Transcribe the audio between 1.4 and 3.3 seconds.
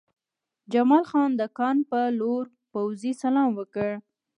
کان په لور پوځي